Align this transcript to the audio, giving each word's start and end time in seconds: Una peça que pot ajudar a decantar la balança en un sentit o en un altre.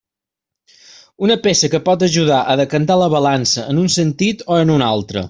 Una 1.27 1.35
peça 1.43 1.69
que 1.73 1.81
pot 1.89 2.05
ajudar 2.09 2.39
a 2.53 2.57
decantar 2.63 2.97
la 3.03 3.11
balança 3.17 3.67
en 3.75 3.83
un 3.83 3.93
sentit 4.01 4.43
o 4.55 4.59
en 4.65 4.73
un 4.79 4.89
altre. 4.89 5.17